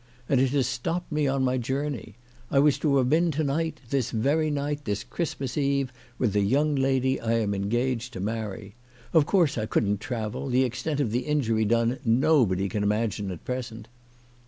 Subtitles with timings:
[0.27, 2.15] And it has stopped me on my journey.
[2.49, 6.41] I was to have been to night, this very night, this Christmas Eve, with the
[6.41, 8.73] young lady I am engaged to marry.
[9.13, 10.47] Of course I couldn't travel.
[10.47, 13.89] The extent of the injury done nobody can imagine at present."